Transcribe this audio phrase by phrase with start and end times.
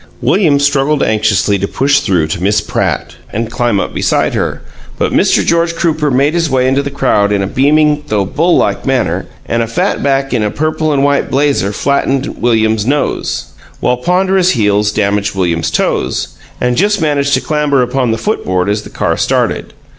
[0.19, 4.63] William struggled anxiously to push through to Miss Pratt and climb up beside her,
[4.97, 5.45] but Mr.
[5.45, 9.27] George Crooper made his way into the crowd in a beaming, though bull like manner,
[9.45, 14.49] and a fat back in a purple and white "blazer" flattened William's nose, while ponderous
[14.53, 16.13] heels damaged William's toes; he was
[16.49, 19.71] shoved back, and just managed to clamber upon the foot board as the car started.